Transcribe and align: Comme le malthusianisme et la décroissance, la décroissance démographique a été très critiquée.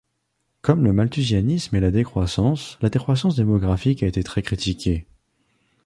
Comme 0.63 0.83
le 0.83 0.93
malthusianisme 0.93 1.75
et 1.75 1.79
la 1.79 1.91
décroissance, 1.91 2.79
la 2.81 2.89
décroissance 2.89 3.35
démographique 3.35 4.01
a 4.01 4.07
été 4.07 4.23
très 4.23 4.41
critiquée. 4.41 5.05